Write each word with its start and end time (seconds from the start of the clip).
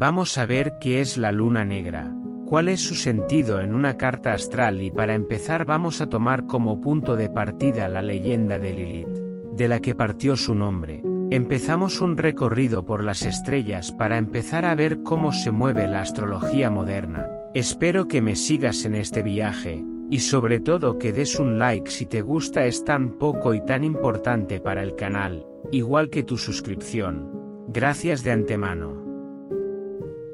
Vamos 0.00 0.38
a 0.38 0.46
ver 0.46 0.78
qué 0.80 1.02
es 1.02 1.18
la 1.18 1.30
luna 1.30 1.66
negra, 1.66 2.10
cuál 2.46 2.70
es 2.70 2.80
su 2.80 2.94
sentido 2.94 3.60
en 3.60 3.74
una 3.74 3.98
carta 3.98 4.32
astral 4.32 4.80
y 4.80 4.90
para 4.90 5.14
empezar 5.14 5.66
vamos 5.66 6.00
a 6.00 6.06
tomar 6.06 6.46
como 6.46 6.80
punto 6.80 7.16
de 7.16 7.28
partida 7.28 7.86
la 7.86 8.00
leyenda 8.00 8.58
de 8.58 8.72
Lilith, 8.72 9.18
de 9.58 9.68
la 9.68 9.80
que 9.80 9.94
partió 9.94 10.38
su 10.38 10.54
nombre. 10.54 11.02
Empezamos 11.30 12.00
un 12.00 12.16
recorrido 12.16 12.86
por 12.86 13.04
las 13.04 13.26
estrellas 13.26 13.92
para 13.92 14.16
empezar 14.16 14.64
a 14.64 14.74
ver 14.74 15.02
cómo 15.02 15.34
se 15.34 15.50
mueve 15.50 15.86
la 15.86 16.00
astrología 16.00 16.70
moderna. 16.70 17.28
Espero 17.52 18.08
que 18.08 18.22
me 18.22 18.36
sigas 18.36 18.86
en 18.86 18.94
este 18.94 19.22
viaje, 19.22 19.84
y 20.08 20.20
sobre 20.20 20.60
todo 20.60 20.96
que 20.96 21.12
des 21.12 21.38
un 21.38 21.58
like 21.58 21.90
si 21.90 22.06
te 22.06 22.22
gusta 22.22 22.64
es 22.64 22.86
tan 22.86 23.18
poco 23.18 23.52
y 23.52 23.62
tan 23.66 23.84
importante 23.84 24.60
para 24.60 24.82
el 24.82 24.94
canal, 24.94 25.44
igual 25.70 26.08
que 26.08 26.22
tu 26.22 26.38
suscripción. 26.38 27.66
Gracias 27.68 28.24
de 28.24 28.30
antemano. 28.30 29.09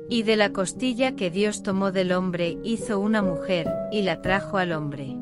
Y 0.08 0.22
de 0.22 0.36
la 0.36 0.52
costilla 0.52 1.16
que 1.16 1.30
Dios 1.30 1.62
tomó 1.62 1.92
del 1.92 2.12
hombre 2.12 2.58
hizo 2.62 3.00
una 3.00 3.22
mujer, 3.22 3.68
y 3.90 4.02
la 4.02 4.22
trajo 4.22 4.58
al 4.58 4.72
hombre. 4.72 5.16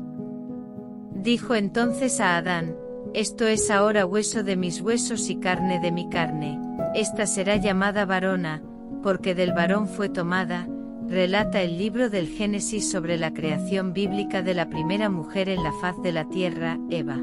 Dijo 1.13 1.55
entonces 1.55 2.19
a 2.19 2.37
Adán, 2.37 2.75
Esto 3.13 3.47
es 3.47 3.71
ahora 3.71 4.05
hueso 4.05 4.43
de 4.43 4.55
mis 4.55 4.81
huesos 4.81 5.29
y 5.29 5.37
carne 5.37 5.79
de 5.79 5.91
mi 5.91 6.09
carne, 6.09 6.59
esta 6.93 7.25
será 7.25 7.57
llamada 7.57 8.05
varona, 8.05 8.61
porque 9.03 9.35
del 9.35 9.53
varón 9.53 9.87
fue 9.87 10.07
tomada, 10.07 10.67
relata 11.07 11.61
el 11.61 11.77
libro 11.77 12.09
del 12.09 12.27
Génesis 12.27 12.89
sobre 12.89 13.17
la 13.17 13.33
creación 13.33 13.93
bíblica 13.93 14.41
de 14.41 14.53
la 14.53 14.69
primera 14.69 15.09
mujer 15.09 15.49
en 15.49 15.63
la 15.63 15.71
faz 15.73 16.01
de 16.01 16.11
la 16.11 16.29
tierra, 16.29 16.79
Eva. 16.89 17.19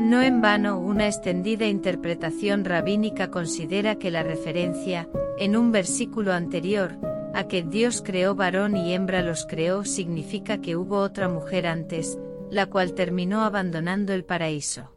No 0.00 0.22
en 0.22 0.40
vano, 0.40 0.78
una 0.78 1.06
extendida 1.06 1.66
interpretación 1.66 2.64
rabínica 2.64 3.30
considera 3.30 3.96
que 3.96 4.10
la 4.10 4.22
referencia, 4.22 5.10
en 5.38 5.56
un 5.56 5.72
versículo 5.72 6.32
anterior, 6.32 6.96
a 7.34 7.44
que 7.44 7.62
Dios 7.62 8.02
creó 8.02 8.34
varón 8.34 8.78
y 8.78 8.94
hembra 8.94 9.20
los 9.20 9.44
creó 9.44 9.84
significa 9.84 10.62
que 10.62 10.74
hubo 10.74 10.96
otra 10.96 11.28
mujer 11.28 11.66
antes, 11.66 12.18
la 12.50 12.64
cual 12.66 12.94
terminó 12.94 13.42
abandonando 13.42 14.14
el 14.14 14.24
paraíso. 14.24 14.90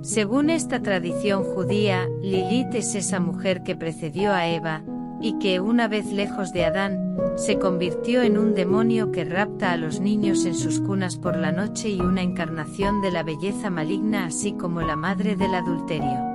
Según 0.00 0.48
esta 0.48 0.80
tradición 0.80 1.44
judía, 1.44 2.08
Lilith 2.22 2.74
es 2.74 2.94
esa 2.94 3.20
mujer 3.20 3.62
que 3.62 3.76
precedió 3.76 4.32
a 4.32 4.48
Eva, 4.48 4.82
y 5.22 5.38
que 5.38 5.60
una 5.60 5.86
vez 5.88 6.12
lejos 6.12 6.52
de 6.52 6.64
Adán, 6.64 7.16
se 7.36 7.58
convirtió 7.58 8.22
en 8.22 8.36
un 8.36 8.54
demonio 8.54 9.12
que 9.12 9.24
rapta 9.24 9.72
a 9.72 9.76
los 9.76 10.00
niños 10.00 10.44
en 10.44 10.54
sus 10.54 10.80
cunas 10.80 11.16
por 11.16 11.36
la 11.36 11.52
noche 11.52 11.88
y 11.90 12.00
una 12.00 12.22
encarnación 12.22 13.00
de 13.00 13.12
la 13.12 13.22
belleza 13.22 13.70
maligna 13.70 14.26
así 14.26 14.52
como 14.52 14.82
la 14.82 14.96
madre 14.96 15.36
del 15.36 15.54
adulterio. 15.54 16.32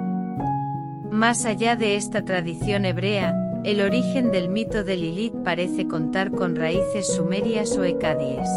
Más 1.11 1.45
allá 1.45 1.75
de 1.75 1.95
esta 1.95 2.23
tradición 2.23 2.85
hebrea, 2.85 3.35
el 3.63 3.81
origen 3.81 4.31
del 4.31 4.49
mito 4.49 4.83
de 4.83 4.95
Lilith 4.95 5.35
parece 5.43 5.87
contar 5.87 6.31
con 6.31 6.55
raíces 6.55 7.13
sumerias 7.13 7.77
o 7.77 7.83
ecadies. 7.83 8.49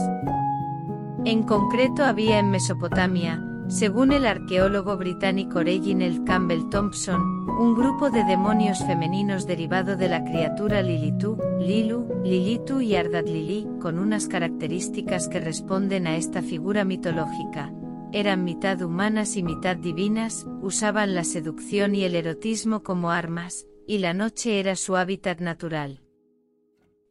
En 1.24 1.42
concreto 1.42 2.04
había 2.04 2.38
en 2.38 2.50
Mesopotamia, 2.50 3.42
según 3.70 4.10
el 4.10 4.26
arqueólogo 4.26 4.96
británico 4.96 5.62
Reginald 5.62 6.26
Campbell 6.26 6.68
Thompson, 6.70 7.48
un 7.48 7.76
grupo 7.76 8.10
de 8.10 8.24
demonios 8.24 8.80
femeninos 8.84 9.46
derivado 9.46 9.96
de 9.96 10.08
la 10.08 10.24
criatura 10.24 10.82
Lilitu, 10.82 11.38
Lilu, 11.60 12.20
Lilitu 12.24 12.80
y 12.80 12.96
Lili, 12.96 13.68
con 13.80 14.00
unas 14.00 14.26
características 14.26 15.28
que 15.28 15.38
responden 15.38 16.08
a 16.08 16.16
esta 16.16 16.42
figura 16.42 16.84
mitológica. 16.84 17.72
Eran 18.12 18.42
mitad 18.42 18.82
humanas 18.82 19.36
y 19.36 19.44
mitad 19.44 19.76
divinas, 19.76 20.46
usaban 20.62 21.14
la 21.14 21.22
seducción 21.22 21.94
y 21.94 22.02
el 22.02 22.16
erotismo 22.16 22.82
como 22.82 23.12
armas, 23.12 23.66
y 23.86 23.98
la 23.98 24.14
noche 24.14 24.58
era 24.58 24.74
su 24.74 24.96
hábitat 24.96 25.41
natural. 25.41 26.02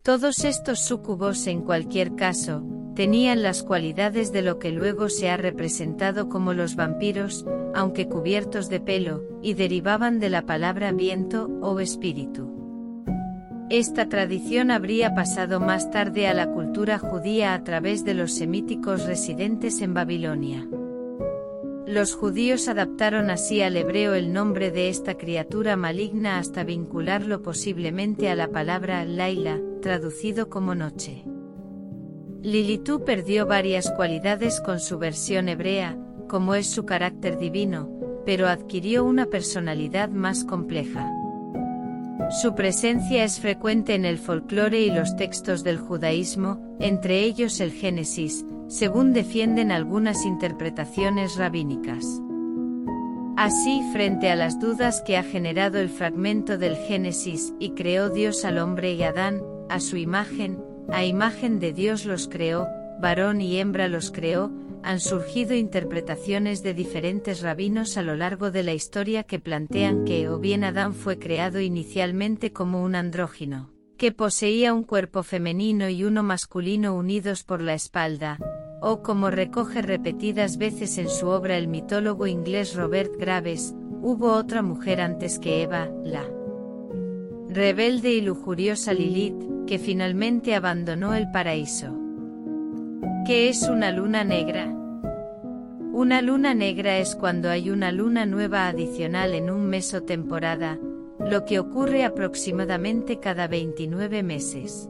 Todos 0.03 0.44
estos 0.44 0.80
súcubos 0.80 1.47
en 1.47 1.62
cualquier 1.62 2.16
caso, 2.16 2.64
tenían 3.00 3.44
las 3.44 3.64
cualidades 3.64 4.34
de 4.34 4.42
lo 4.42 4.60
que 4.60 4.74
luego 4.74 5.08
se 5.08 5.30
ha 5.30 5.38
representado 5.38 6.28
como 6.28 6.52
los 6.54 6.76
vampiros, 6.76 7.46
aunque 7.74 8.10
cubiertos 8.10 8.68
de 8.68 8.82
pelo, 8.82 9.24
y 9.42 9.54
derivaban 9.54 10.20
de 10.20 10.30
la 10.30 10.42
palabra 10.42 10.92
viento 10.92 11.50
o 11.62 11.80
espíritu. 11.80 12.52
Esta 13.70 14.09
tradición 14.09 14.70
habría 14.70 15.16
pasado 15.16 15.62
más 15.62 15.92
tarde 15.92 16.28
a 16.28 16.34
la 16.34 16.52
cultura 16.52 17.00
judía 17.00 17.54
a 17.54 17.64
través 17.64 18.04
de 18.04 18.16
los 18.16 18.34
semíticos 18.34 19.06
residentes 19.06 19.80
en 19.80 19.94
Babilonia. 19.94 20.68
Los 21.88 22.16
judíos 22.16 22.68
adaptaron 22.68 23.30
así 23.30 23.62
al 23.62 23.78
hebreo 23.78 24.14
el 24.14 24.34
nombre 24.34 24.72
de 24.72 24.90
esta 24.90 25.16
criatura 25.16 25.78
maligna 25.78 26.38
hasta 26.38 26.66
vincularlo 26.66 27.44
posiblemente 27.44 28.30
a 28.30 28.36
la 28.36 28.50
palabra 28.50 29.06
Laila, 29.06 29.58
traducido 29.82 30.50
como 30.50 30.76
noche. 30.76 31.28
Lilitú 32.42 33.04
perdió 33.04 33.46
varias 33.46 33.92
cualidades 33.92 34.62
con 34.62 34.80
su 34.80 34.98
versión 34.98 35.50
hebrea, 35.50 35.98
como 36.30 36.56
es 36.56 36.68
su 36.68 36.86
carácter 36.86 37.38
divino, 37.38 37.90
pero 38.26 38.48
adquirió 38.48 39.04
una 39.04 39.26
personalidad 39.26 40.10
más 40.10 40.46
compleja. 40.46 41.12
Su 42.42 42.56
presencia 42.56 43.26
es 43.26 43.40
frecuente 43.40 43.94
en 43.94 44.06
el 44.06 44.18
folclore 44.18 44.80
y 44.80 44.90
los 44.90 45.18
textos 45.18 45.64
del 45.64 45.80
judaísmo, 45.80 46.78
entre 46.80 47.24
ellos 47.24 47.60
el 47.60 47.72
Génesis, 47.72 48.46
según 48.68 49.12
defienden 49.12 49.72
algunas 49.72 50.26
interpretaciones 50.26 51.36
rabínicas. 51.36 52.06
Así, 53.36 53.82
frente 53.92 54.30
a 54.30 54.36
las 54.36 54.60
dudas 54.60 55.02
que 55.02 55.18
ha 55.18 55.24
generado 55.24 55.80
el 55.80 55.90
fragmento 55.90 56.58
del 56.58 56.76
Génesis, 56.76 57.54
y 57.60 57.72
creó 57.72 58.10
Dios 58.10 58.46
al 58.46 58.60
hombre 58.60 58.94
y 58.94 59.04
Adán, 59.04 59.42
a 59.70 59.80
su 59.80 59.98
imagen, 59.98 60.69
a 60.92 61.06
imagen 61.06 61.60
de 61.60 61.74
Dios 61.74 62.06
los 62.06 62.28
creó, 62.28 62.68
varón 63.00 63.42
y 63.42 63.60
hembra 63.60 63.88
los 63.88 64.12
creó, 64.12 64.52
han 64.84 65.00
surgido 65.00 65.54
interpretaciones 65.54 66.64
de 66.64 66.74
diferentes 66.74 67.42
rabinos 67.42 67.98
a 67.98 68.02
lo 68.02 68.16
largo 68.16 68.52
de 68.52 68.64
la 68.64 68.74
historia 68.74 69.24
que 69.24 69.40
plantean 69.40 70.06
que 70.06 70.30
o 70.30 70.40
bien 70.40 70.64
Adán 70.64 70.94
fue 70.94 71.20
creado 71.20 71.60
inicialmente 71.60 72.54
como 72.54 72.82
un 72.84 72.96
andrógino, 72.96 73.72
que 73.98 74.12
poseía 74.12 74.74
un 74.74 74.84
cuerpo 74.84 75.24
femenino 75.24 75.90
y 75.90 76.04
uno 76.04 76.24
masculino 76.24 76.96
unidos 76.96 77.44
por 77.44 77.62
la 77.62 77.74
espalda, 77.74 78.40
o 78.82 79.02
como 79.04 79.30
recoge 79.30 79.82
repetidas 79.82 80.58
veces 80.58 80.98
en 80.98 81.10
su 81.10 81.28
obra 81.28 81.58
el 81.58 81.68
mitólogo 81.68 82.28
inglés 82.28 82.76
Robert 82.76 83.14
Graves, 83.20 83.76
hubo 84.02 84.32
otra 84.32 84.62
mujer 84.62 85.02
antes 85.02 85.40
que 85.40 85.62
Eva, 85.64 85.90
la 86.04 86.24
rebelde 87.50 88.12
y 88.12 88.22
lujuriosa 88.22 88.94
Lilith, 88.94 89.49
que 89.69 89.78
finalmente 89.78 90.56
abandonó 90.56 91.13
el 91.13 91.30
paraíso. 91.30 91.96
¿Qué 93.28 93.50
es 93.50 93.69
una 93.69 93.91
luna 93.91 94.24
negra? 94.24 94.66
Una 95.94 96.24
luna 96.24 96.56
negra 96.56 96.97
es 96.97 97.16
cuando 97.16 97.52
hay 97.52 97.69
una 97.69 97.91
luna 97.91 98.25
nueva 98.25 98.68
adicional 98.68 99.35
en 99.35 99.52
un 99.52 99.68
mes 99.68 99.94
o 99.94 100.02
temporada, 100.02 100.79
lo 101.19 101.46
que 101.46 101.59
ocurre 101.59 102.03
aproximadamente 102.03 103.19
cada 103.19 103.47
29 103.47 104.24
meses. 104.24 104.90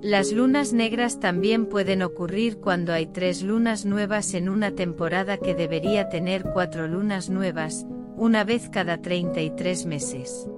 Las 0.00 0.32
lunas 0.32 0.72
negras 0.72 1.20
también 1.20 1.66
pueden 1.66 2.00
ocurrir 2.00 2.60
cuando 2.60 2.94
hay 2.94 3.04
tres 3.04 3.42
lunas 3.42 3.84
nuevas 3.84 4.32
en 4.32 4.48
una 4.48 4.70
temporada 4.70 5.36
que 5.36 5.54
debería 5.54 6.08
tener 6.08 6.42
cuatro 6.54 6.88
lunas 6.88 7.28
nuevas, 7.28 7.86
una 8.16 8.44
vez 8.44 8.70
cada 8.70 9.02
33 9.02 9.84
meses. 9.84 10.48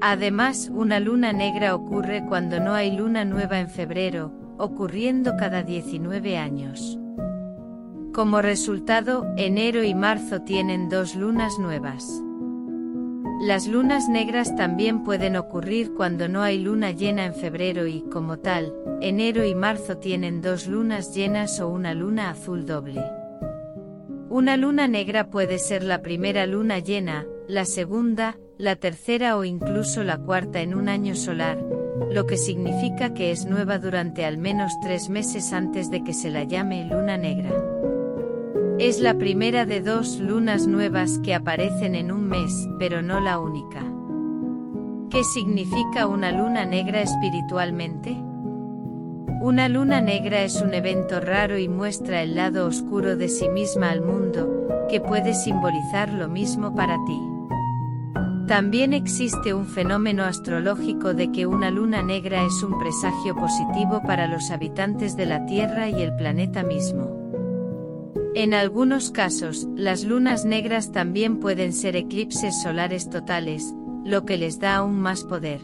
Además, 0.00 0.70
una 0.72 1.00
luna 1.00 1.32
negra 1.32 1.74
ocurre 1.74 2.24
cuando 2.26 2.60
no 2.60 2.74
hay 2.74 2.94
luna 2.94 3.24
nueva 3.24 3.60
en 3.60 3.68
febrero, 3.68 4.30
ocurriendo 4.58 5.36
cada 5.38 5.62
19 5.62 6.36
años. 6.36 6.98
Como 8.12 8.42
resultado, 8.42 9.26
enero 9.36 9.84
y 9.84 9.94
marzo 9.94 10.42
tienen 10.42 10.88
dos 10.88 11.14
lunas 11.14 11.58
nuevas. 11.58 12.06
Las 13.40 13.66
lunas 13.66 14.08
negras 14.08 14.56
también 14.56 15.04
pueden 15.04 15.36
ocurrir 15.36 15.92
cuando 15.92 16.26
no 16.26 16.42
hay 16.42 16.58
luna 16.58 16.92
llena 16.92 17.26
en 17.26 17.34
febrero 17.34 17.86
y, 17.86 18.00
como 18.02 18.38
tal, 18.38 18.72
enero 19.02 19.44
y 19.44 19.54
marzo 19.54 19.98
tienen 19.98 20.40
dos 20.40 20.66
lunas 20.66 21.14
llenas 21.14 21.60
o 21.60 21.68
una 21.68 21.92
luna 21.92 22.30
azul 22.30 22.64
doble. 22.64 23.04
Una 24.30 24.56
luna 24.56 24.88
negra 24.88 25.28
puede 25.28 25.58
ser 25.58 25.82
la 25.82 26.00
primera 26.00 26.46
luna 26.46 26.78
llena, 26.78 27.26
la 27.46 27.66
segunda, 27.66 28.38
la 28.58 28.76
tercera 28.76 29.36
o 29.36 29.44
incluso 29.44 30.02
la 30.02 30.16
cuarta 30.16 30.60
en 30.62 30.74
un 30.74 30.88
año 30.88 31.14
solar, 31.14 31.58
lo 32.10 32.26
que 32.26 32.38
significa 32.38 33.12
que 33.12 33.30
es 33.30 33.44
nueva 33.44 33.78
durante 33.78 34.24
al 34.24 34.38
menos 34.38 34.72
tres 34.80 35.10
meses 35.10 35.52
antes 35.52 35.90
de 35.90 36.02
que 36.02 36.14
se 36.14 36.30
la 36.30 36.44
llame 36.44 36.86
luna 36.86 37.18
negra. 37.18 37.50
Es 38.78 39.00
la 39.00 39.18
primera 39.18 39.66
de 39.66 39.80
dos 39.80 40.18
lunas 40.18 40.66
nuevas 40.66 41.18
que 41.18 41.34
aparecen 41.34 41.94
en 41.94 42.10
un 42.10 42.28
mes, 42.28 42.68
pero 42.78 43.02
no 43.02 43.20
la 43.20 43.38
única. 43.38 43.82
¿Qué 45.10 45.22
significa 45.22 46.06
una 46.06 46.32
luna 46.32 46.64
negra 46.64 47.02
espiritualmente? 47.02 48.16
Una 49.42 49.68
luna 49.68 50.00
negra 50.00 50.42
es 50.42 50.62
un 50.62 50.72
evento 50.72 51.20
raro 51.20 51.58
y 51.58 51.68
muestra 51.68 52.22
el 52.22 52.34
lado 52.34 52.66
oscuro 52.66 53.16
de 53.16 53.28
sí 53.28 53.48
misma 53.50 53.90
al 53.90 54.00
mundo, 54.00 54.86
que 54.88 55.00
puede 55.00 55.34
simbolizar 55.34 56.12
lo 56.12 56.28
mismo 56.28 56.74
para 56.74 56.96
ti. 57.06 57.35
También 58.46 58.92
existe 58.92 59.54
un 59.54 59.66
fenómeno 59.66 60.22
astrológico 60.22 61.14
de 61.14 61.32
que 61.32 61.46
una 61.46 61.72
luna 61.72 62.02
negra 62.02 62.44
es 62.46 62.62
un 62.62 62.78
presagio 62.78 63.34
positivo 63.34 64.02
para 64.06 64.28
los 64.28 64.52
habitantes 64.52 65.16
de 65.16 65.26
la 65.26 65.46
Tierra 65.46 65.88
y 65.88 66.00
el 66.00 66.14
planeta 66.14 66.62
mismo. 66.62 67.16
En 68.36 68.54
algunos 68.54 69.10
casos, 69.10 69.66
las 69.74 70.04
lunas 70.04 70.44
negras 70.44 70.92
también 70.92 71.40
pueden 71.40 71.72
ser 71.72 71.96
eclipses 71.96 72.62
solares 72.62 73.10
totales, 73.10 73.74
lo 74.04 74.24
que 74.24 74.36
les 74.36 74.60
da 74.60 74.76
aún 74.76 75.00
más 75.00 75.24
poder. 75.24 75.60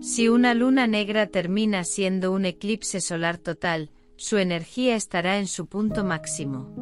Si 0.00 0.28
una 0.28 0.54
luna 0.54 0.88
negra 0.88 1.28
termina 1.28 1.84
siendo 1.84 2.32
un 2.32 2.44
eclipse 2.44 3.00
solar 3.00 3.38
total, 3.38 3.90
su 4.16 4.38
energía 4.38 4.96
estará 4.96 5.38
en 5.38 5.46
su 5.46 5.66
punto 5.66 6.02
máximo. 6.02 6.74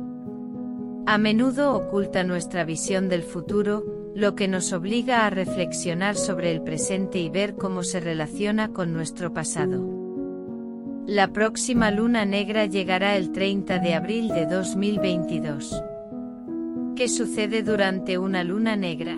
A 1.06 1.18
menudo 1.18 1.74
oculta 1.74 2.24
nuestra 2.24 2.64
visión 2.64 3.10
del 3.10 3.24
futuro, 3.24 3.99
lo 4.20 4.34
que 4.34 4.48
nos 4.48 4.72
obliga 4.74 5.26
a 5.26 5.30
reflexionar 5.30 6.14
sobre 6.14 6.52
el 6.52 6.62
presente 6.62 7.18
y 7.18 7.30
ver 7.30 7.56
cómo 7.56 7.82
se 7.82 8.00
relaciona 8.00 8.72
con 8.72 8.92
nuestro 8.92 9.32
pasado. 9.32 9.82
La 11.06 11.32
próxima 11.32 11.90
luna 11.90 12.26
negra 12.26 12.66
llegará 12.66 13.16
el 13.16 13.32
30 13.32 13.78
de 13.78 13.94
abril 13.94 14.28
de 14.28 14.44
2022. 14.44 15.82
¿Qué 16.94 17.08
sucede 17.08 17.62
durante 17.62 18.18
una 18.18 18.44
luna 18.44 18.76
negra? 18.76 19.16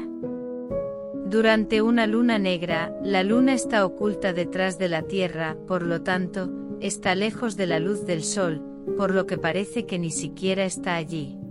Durante 1.27 1.83
una 1.83 2.07
luna 2.07 2.39
negra, 2.39 2.95
la 3.03 3.25
luna 3.25 3.55
está 3.55 3.85
oculta 3.85 4.33
detrás 4.33 4.79
de 4.79 4.89
la 4.89 5.03
Tierra, 5.03 5.57
por 5.67 5.83
lo 5.83 6.03
tanto, 6.03 6.49
está 6.81 7.17
lejos 7.17 7.57
de 7.57 7.67
la 7.67 7.81
luz 7.81 8.07
del 8.07 8.23
Sol, 8.23 8.63
por 8.97 9.13
lo 9.13 9.27
que 9.27 9.37
parece 9.37 9.85
que 9.85 9.99
ni 9.99 10.13
siquiera 10.13 10.65
está 10.65 10.95
allí. 10.95 11.42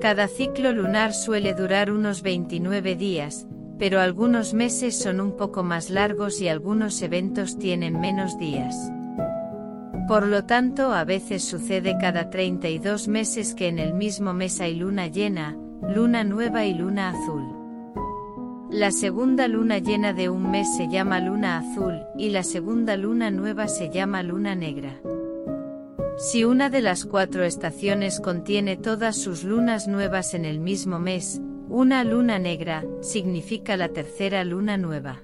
Cada 0.00 0.28
ciclo 0.28 0.72
lunar 0.72 1.12
suele 1.12 1.52
durar 1.52 1.90
unos 1.90 2.22
29 2.22 2.96
días, 2.96 3.46
pero 3.78 4.00
algunos 4.00 4.54
meses 4.54 4.98
son 4.98 5.20
un 5.20 5.36
poco 5.36 5.62
más 5.62 5.90
largos 5.90 6.40
y 6.40 6.48
algunos 6.48 7.02
eventos 7.02 7.58
tienen 7.58 8.00
menos 8.00 8.38
días. 8.38 8.74
Por 10.08 10.26
lo 10.26 10.46
tanto, 10.46 10.94
a 10.94 11.04
veces 11.04 11.44
sucede 11.44 11.98
cada 12.00 12.30
32 12.30 13.08
meses 13.08 13.54
que 13.54 13.68
en 13.68 13.78
el 13.78 13.92
mismo 13.92 14.32
mes 14.32 14.62
hay 14.62 14.74
luna 14.74 15.06
llena, 15.06 15.58
luna 15.82 16.24
nueva 16.24 16.64
y 16.64 16.72
luna 16.72 17.10
azul. 17.10 17.44
La 18.70 18.92
segunda 18.92 19.48
luna 19.48 19.78
llena 19.78 20.14
de 20.14 20.30
un 20.30 20.50
mes 20.50 20.66
se 20.78 20.88
llama 20.88 21.20
luna 21.20 21.58
azul, 21.58 22.00
y 22.16 22.30
la 22.30 22.42
segunda 22.42 22.96
luna 22.96 23.30
nueva 23.30 23.68
se 23.68 23.90
llama 23.90 24.22
luna 24.22 24.54
negra. 24.54 24.98
Si 26.22 26.44
una 26.44 26.68
de 26.68 26.82
las 26.82 27.06
cuatro 27.06 27.44
estaciones 27.44 28.20
contiene 28.20 28.76
todas 28.76 29.16
sus 29.16 29.42
lunas 29.42 29.88
nuevas 29.88 30.34
en 30.34 30.44
el 30.44 30.60
mismo 30.60 30.98
mes, 30.98 31.40
una 31.70 32.04
luna 32.04 32.38
negra, 32.38 32.84
significa 33.00 33.78
la 33.78 33.88
tercera 33.88 34.44
luna 34.44 34.76
nueva. 34.76 35.22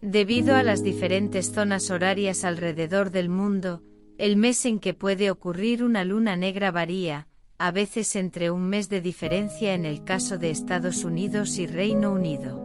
Debido 0.00 0.54
a 0.54 0.62
las 0.62 0.84
diferentes 0.84 1.50
zonas 1.50 1.90
horarias 1.90 2.44
alrededor 2.44 3.10
del 3.10 3.28
mundo, 3.28 3.82
el 4.18 4.36
mes 4.36 4.64
en 4.66 4.78
que 4.78 4.94
puede 4.94 5.32
ocurrir 5.32 5.82
una 5.82 6.04
luna 6.04 6.36
negra 6.36 6.70
varía, 6.70 7.26
a 7.58 7.72
veces 7.72 8.14
entre 8.14 8.52
un 8.52 8.68
mes 8.68 8.88
de 8.88 9.00
diferencia 9.00 9.74
en 9.74 9.84
el 9.84 10.04
caso 10.04 10.38
de 10.38 10.50
Estados 10.50 11.02
Unidos 11.02 11.58
y 11.58 11.66
Reino 11.66 12.12
Unido. 12.12 12.62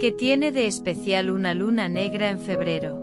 ¿Qué 0.00 0.10
tiene 0.10 0.50
de 0.50 0.66
especial 0.66 1.30
una 1.30 1.54
luna 1.54 1.88
negra 1.88 2.30
en 2.30 2.40
febrero? 2.40 3.01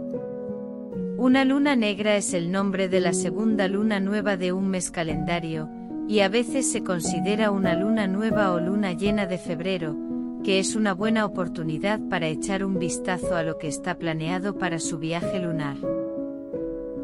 Una 1.19 1.43
luna 1.43 1.75
negra 1.75 2.15
es 2.15 2.33
el 2.33 2.49
nombre 2.49 2.87
de 2.87 3.01
la 3.01 3.11
segunda 3.11 3.67
luna 3.67 3.99
nueva 3.99 4.37
de 4.37 4.53
un 4.53 4.69
mes 4.69 4.89
calendario, 4.89 5.69
y 6.07 6.21
a 6.21 6.29
veces 6.29 6.71
se 6.71 6.81
considera 6.81 7.51
una 7.51 7.75
luna 7.75 8.07
nueva 8.07 8.53
o 8.53 8.59
luna 8.61 8.93
llena 8.93 9.25
de 9.25 9.37
febrero, 9.37 9.97
que 10.45 10.59
es 10.59 10.77
una 10.77 10.93
buena 10.93 11.25
oportunidad 11.25 11.99
para 12.09 12.27
echar 12.27 12.63
un 12.63 12.79
vistazo 12.79 13.35
a 13.35 13.43
lo 13.43 13.57
que 13.57 13.67
está 13.67 13.97
planeado 13.97 14.57
para 14.57 14.79
su 14.79 14.97
viaje 14.97 15.41
lunar. 15.41 15.75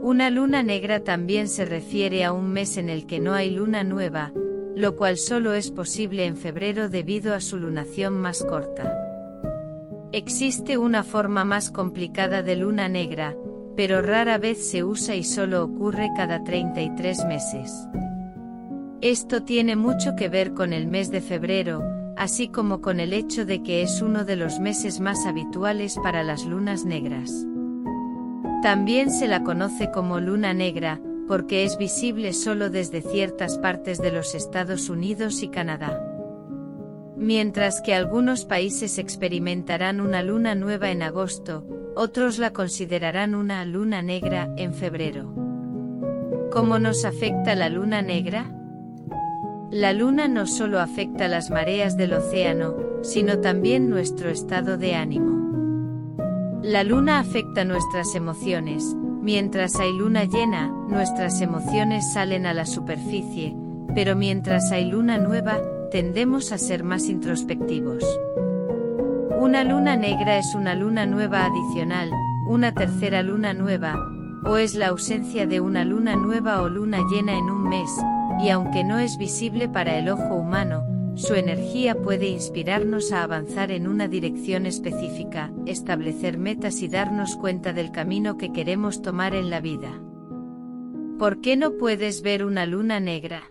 Una 0.02 0.30
luna 0.30 0.64
negra 0.64 1.02
también 1.02 1.50
se 1.50 1.66
refiere 1.66 2.24
a 2.24 2.32
un 2.32 2.54
mes 2.54 2.78
en 2.78 2.88
el 2.88 3.08
que 3.08 3.20
no 3.20 3.34
hay 3.34 3.50
luna 3.50 3.84
nueva, 3.84 4.32
lo 4.78 4.96
cual 4.96 5.18
solo 5.18 5.54
es 5.54 5.72
posible 5.72 6.26
en 6.26 6.38
febrero 6.38 6.88
debido 6.88 7.34
a 7.34 7.42
su 7.42 7.58
lunación 7.58 8.14
más 8.14 8.46
corta. 8.46 8.98
Existe 10.14 10.78
una 10.78 11.04
forma 11.04 11.44
más 11.44 11.70
complicada 11.70 12.44
de 12.44 12.56
luna 12.56 12.88
negra, 12.88 13.36
pero 13.75 14.01
rara 14.01 14.38
vez 14.38 14.69
se 14.69 14.83
usa 14.83 15.16
y 15.16 15.24
solo 15.24 15.63
ocurre 15.63 16.10
cada 16.16 16.44
33 16.44 17.25
meses. 17.25 17.88
Esto 19.01 19.44
tiene 19.44 19.75
mucho 19.75 20.16
que 20.16 20.30
ver 20.30 20.54
con 20.54 20.74
el 20.74 20.88
mes 20.88 21.12
de 21.12 21.22
febrero, 21.22 21.83
así 22.18 22.48
como 22.48 22.81
con 22.81 23.00
el 23.00 23.13
hecho 23.13 23.45
de 23.45 23.62
que 23.62 23.81
es 23.81 24.01
uno 24.01 24.25
de 24.25 24.36
los 24.36 24.60
meses 24.60 25.00
más 25.00 25.25
habituales 25.25 25.98
para 26.01 26.24
las 26.24 26.45
lunas 26.45 26.86
negras. 26.86 27.45
También 28.63 29.12
se 29.12 29.27
la 29.27 29.44
conoce 29.44 29.92
como 29.92 30.19
luna 30.19 30.54
negra, 30.54 31.00
porque 31.27 31.66
es 31.66 31.77
visible 31.77 32.33
solo 32.33 32.69
desde 32.69 33.01
ciertas 33.01 33.57
partes 33.57 34.00
de 34.00 34.12
los 34.12 34.33
Estados 34.36 34.89
Unidos 34.89 35.44
y 35.44 35.50
Canadá. 35.50 36.01
Mientras 37.18 37.81
que 37.81 37.94
algunos 37.94 38.45
países 38.45 38.98
experimentarán 38.98 40.01
una 40.01 40.22
luna 40.22 40.56
nueva 40.56 40.92
en 40.92 41.01
agosto, 41.01 41.66
otros 41.96 42.38
la 42.40 42.52
considerarán 42.52 43.36
una 43.36 43.64
luna 43.66 44.02
negra 44.02 44.54
en 44.58 44.74
febrero. 44.74 45.34
¿Cómo 46.52 46.80
nos 46.80 47.06
afecta 47.06 47.56
la 47.56 47.70
luna 47.70 48.02
negra? 48.02 48.52
La 49.72 49.94
luna 49.94 50.28
no 50.28 50.46
solo 50.46 50.80
afecta 50.80 51.28
las 51.28 51.50
mareas 51.50 51.98
del 51.98 52.14
océano, 52.14 52.76
sino 53.02 53.40
también 53.40 53.90
nuestro 53.90 54.30
estado 54.30 54.78
de 54.78 54.96
ánimo. 54.96 55.36
La 56.62 56.84
luna 56.84 57.20
afecta 57.20 57.64
nuestras 57.64 58.16
emociones, 58.16 58.84
mientras 59.22 59.76
hay 59.76 59.92
luna 59.98 60.26
llena, 60.26 60.68
nuestras 60.90 61.42
emociones 61.42 62.14
salen 62.14 62.46
a 62.46 62.54
la 62.54 62.66
superficie, 62.66 63.56
pero 63.94 64.16
mientras 64.16 64.72
hay 64.72 64.86
luna 64.86 65.18
nueva, 65.18 65.60
tendemos 65.92 66.52
a 66.52 66.58
ser 66.58 66.84
más 66.84 67.08
introspectivos. 67.08 68.04
Una 69.46 69.64
luna 69.64 69.96
negra 69.96 70.40
es 70.40 70.56
una 70.56 70.74
luna 70.74 71.06
nueva 71.06 71.46
adicional, 71.46 72.10
una 72.48 72.74
tercera 72.74 73.22
luna 73.22 73.54
nueva, 73.54 73.96
o 74.44 74.58
es 74.58 74.74
la 74.74 74.88
ausencia 74.88 75.46
de 75.46 75.60
una 75.60 75.86
luna 75.86 76.16
nueva 76.16 76.64
o 76.64 76.68
luna 76.68 77.02
llena 77.12 77.38
en 77.38 77.52
un 77.52 77.70
mes, 77.70 77.92
y 78.44 78.50
aunque 78.50 78.84
no 78.84 78.98
es 78.98 79.20
visible 79.20 79.70
para 79.70 80.00
el 80.00 80.10
ojo 80.10 80.34
humano, 80.34 80.84
su 81.14 81.36
energía 81.36 81.94
puede 81.94 82.28
inspirarnos 82.28 83.12
a 83.12 83.22
avanzar 83.22 83.70
en 83.70 83.88
una 83.88 84.08
dirección 84.08 84.66
específica, 84.66 85.54
establecer 85.68 86.40
metas 86.40 86.82
y 86.82 86.88
darnos 86.88 87.36
cuenta 87.36 87.72
del 87.72 87.92
camino 87.92 88.38
que 88.40 88.52
queremos 88.52 89.04
tomar 89.04 89.36
en 89.36 89.52
la 89.52 89.62
vida. 89.62 89.92
¿Por 91.20 91.40
qué 91.42 91.56
no 91.56 91.78
puedes 91.78 92.24
ver 92.24 92.44
una 92.44 92.66
luna 92.66 93.00
negra? 93.00 93.44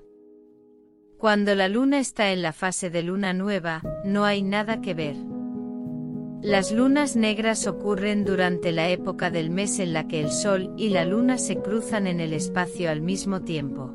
Cuando 1.19 1.55
la 1.55 1.69
luna 1.69 2.01
está 2.01 2.33
en 2.33 2.43
la 2.43 2.53
fase 2.53 2.91
de 2.91 3.05
luna 3.05 3.33
nueva, 3.33 3.81
no 4.05 4.25
hay 4.25 4.43
nada 4.43 4.81
que 4.81 4.93
ver. 4.93 5.34
Las 6.45 6.73
lunas 6.73 7.17
negras 7.17 7.67
ocurren 7.67 8.27
durante 8.27 8.71
la 8.71 8.91
época 8.91 9.31
del 9.31 9.49
mes 9.49 9.79
en 9.79 9.95
la 9.95 10.07
que 10.07 10.21
el 10.21 10.31
Sol 10.31 10.75
y 10.77 10.91
la 10.91 11.07
Luna 11.07 11.39
se 11.39 11.57
cruzan 11.57 12.07
en 12.07 12.21
el 12.21 12.35
espacio 12.35 12.91
al 12.91 13.01
mismo 13.01 13.41
tiempo. 13.41 13.91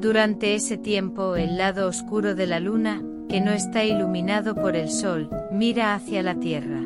Durante 0.00 0.54
ese 0.54 0.78
tiempo 0.78 1.36
el 1.36 1.58
lado 1.58 1.86
oscuro 1.86 2.34
de 2.34 2.46
la 2.46 2.60
Luna, 2.60 3.02
que 3.28 3.42
no 3.42 3.50
está 3.50 3.84
iluminado 3.84 4.54
por 4.54 4.74
el 4.74 4.88
Sol, 4.88 5.28
mira 5.52 5.94
hacia 5.94 6.22
la 6.22 6.40
Tierra. 6.40 6.80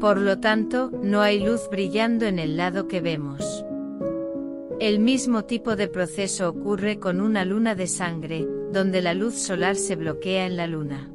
Por 0.00 0.18
lo 0.18 0.38
tanto, 0.40 0.90
no 1.02 1.20
hay 1.20 1.40
luz 1.40 1.68
brillando 1.70 2.24
en 2.24 2.38
el 2.38 2.56
lado 2.56 2.88
que 2.88 3.02
vemos. 3.02 3.66
El 4.80 4.98
mismo 4.98 5.44
tipo 5.44 5.76
de 5.76 5.88
proceso 5.88 6.48
ocurre 6.48 6.98
con 6.98 7.20
una 7.20 7.44
luna 7.44 7.74
de 7.74 7.86
sangre, 7.86 8.48
donde 8.72 9.02
la 9.02 9.12
luz 9.12 9.34
solar 9.34 9.76
se 9.76 9.94
bloquea 9.94 10.46
en 10.46 10.56
la 10.56 10.66
luna. 10.66 11.10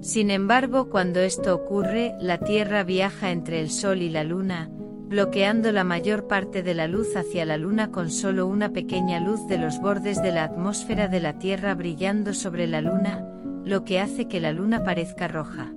Sin 0.00 0.30
embargo, 0.30 0.88
cuando 0.88 1.20
esto 1.20 1.54
ocurre, 1.54 2.14
la 2.20 2.38
Tierra 2.38 2.84
viaja 2.84 3.30
entre 3.30 3.60
el 3.60 3.70
Sol 3.70 4.02
y 4.02 4.08
la 4.08 4.24
Luna, 4.24 4.68
bloqueando 4.70 5.72
la 5.72 5.84
mayor 5.84 6.26
parte 6.26 6.62
de 6.62 6.74
la 6.74 6.86
luz 6.86 7.16
hacia 7.16 7.44
la 7.44 7.56
Luna 7.56 7.90
con 7.90 8.10
solo 8.10 8.46
una 8.46 8.72
pequeña 8.72 9.20
luz 9.20 9.46
de 9.48 9.58
los 9.58 9.80
bordes 9.80 10.22
de 10.22 10.32
la 10.32 10.44
atmósfera 10.44 11.08
de 11.08 11.20
la 11.20 11.38
Tierra 11.38 11.74
brillando 11.74 12.34
sobre 12.34 12.66
la 12.66 12.80
Luna, 12.80 13.26
lo 13.64 13.84
que 13.84 14.00
hace 14.00 14.28
que 14.28 14.40
la 14.40 14.52
Luna 14.52 14.84
parezca 14.84 15.28
roja. 15.28 15.72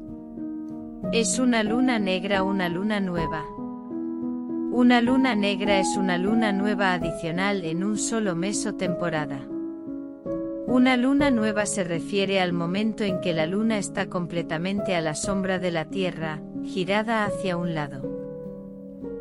¿Es 1.11 1.39
una 1.39 1.63
luna 1.63 1.97
negra 1.97 2.43
una 2.43 2.69
luna 2.69 2.99
nueva? 2.99 3.43
Una 4.71 5.01
luna 5.01 5.33
negra 5.33 5.79
es 5.79 5.97
una 5.97 6.17
luna 6.17 6.51
nueva 6.51 6.93
adicional 6.93 7.65
en 7.65 7.83
un 7.83 7.97
solo 7.97 8.35
mes 8.35 8.65
o 8.67 8.75
temporada. 8.75 9.39
Una 10.69 10.97
luna 10.97 11.31
nueva 11.31 11.65
se 11.65 11.83
refiere 11.83 12.39
al 12.39 12.53
momento 12.53 13.03
en 13.03 13.21
que 13.21 13.33
la 13.33 13.47
luna 13.47 13.79
está 13.79 14.07
completamente 14.07 14.95
a 14.95 15.01
la 15.01 15.15
sombra 15.15 15.57
de 15.57 15.71
la 15.71 15.85
Tierra, 15.85 16.43
girada 16.63 17.25
hacia 17.25 17.57
un 17.57 17.73
lado. 17.73 18.07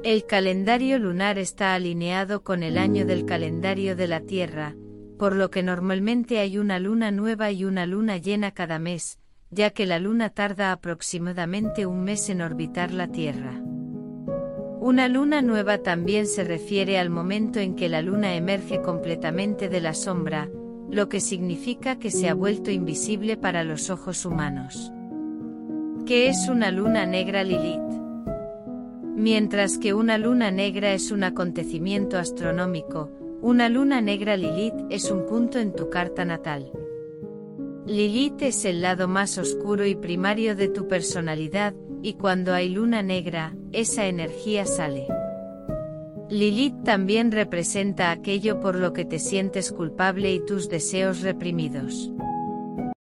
El 0.04 0.26
calendario 0.26 0.98
lunar 0.98 1.38
está 1.38 1.72
alineado 1.72 2.42
con 2.42 2.62
el 2.62 2.76
año 2.76 3.06
del 3.06 3.24
calendario 3.24 3.96
de 3.96 4.08
la 4.08 4.20
Tierra, 4.20 4.76
por 5.18 5.34
lo 5.34 5.50
que 5.50 5.62
normalmente 5.62 6.38
hay 6.38 6.58
una 6.58 6.78
luna 6.78 7.12
nueva 7.12 7.50
y 7.50 7.64
una 7.64 7.86
luna 7.86 8.18
llena 8.18 8.50
cada 8.50 8.78
mes, 8.78 9.18
ya 9.50 9.70
que 9.70 9.86
la 9.86 9.98
luna 9.98 10.28
tarda 10.28 10.70
aproximadamente 10.70 11.86
un 11.86 12.04
mes 12.04 12.28
en 12.28 12.42
orbitar 12.42 12.92
la 12.92 13.08
Tierra. 13.08 13.58
Una 14.80 15.08
luna 15.08 15.40
nueva 15.40 15.78
también 15.78 16.26
se 16.26 16.44
refiere 16.44 16.98
al 16.98 17.08
momento 17.08 17.58
en 17.58 17.74
que 17.74 17.88
la 17.88 18.02
luna 18.02 18.34
emerge 18.34 18.82
completamente 18.82 19.70
de 19.70 19.80
la 19.80 19.94
sombra, 19.94 20.50
lo 20.90 21.08
que 21.08 21.20
significa 21.20 21.98
que 21.98 22.10
se 22.10 22.28
ha 22.28 22.34
vuelto 22.34 22.70
invisible 22.70 23.36
para 23.36 23.64
los 23.64 23.90
ojos 23.90 24.24
humanos. 24.24 24.92
¿Qué 26.06 26.28
es 26.28 26.48
una 26.48 26.70
luna 26.70 27.04
negra 27.04 27.44
Lilith? 27.44 27.80
Mientras 29.14 29.78
que 29.78 29.94
una 29.94 30.16
luna 30.16 30.50
negra 30.50 30.92
es 30.92 31.10
un 31.10 31.24
acontecimiento 31.24 32.18
astronómico, 32.18 33.10
una 33.42 33.68
luna 33.68 34.00
negra 34.00 34.36
Lilith 34.36 34.86
es 34.90 35.10
un 35.10 35.26
punto 35.26 35.58
en 35.58 35.74
tu 35.74 35.90
carta 35.90 36.24
natal. 36.24 36.70
Lilith 37.84 38.42
es 38.42 38.64
el 38.64 38.80
lado 38.80 39.08
más 39.08 39.38
oscuro 39.38 39.86
y 39.86 39.94
primario 39.94 40.56
de 40.56 40.68
tu 40.68 40.88
personalidad, 40.88 41.74
y 42.02 42.14
cuando 42.14 42.54
hay 42.54 42.68
luna 42.68 43.02
negra, 43.02 43.56
esa 43.72 44.06
energía 44.06 44.66
sale. 44.66 45.06
Lilith 46.30 46.84
también 46.84 47.32
representa 47.32 48.10
aquello 48.10 48.60
por 48.60 48.74
lo 48.74 48.92
que 48.92 49.06
te 49.06 49.18
sientes 49.18 49.72
culpable 49.72 50.32
y 50.32 50.44
tus 50.44 50.68
deseos 50.68 51.22
reprimidos. 51.22 52.10